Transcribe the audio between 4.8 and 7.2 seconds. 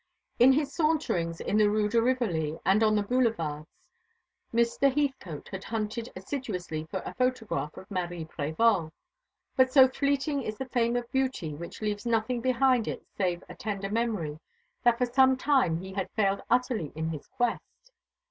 Heathcote had hunted assiduously for a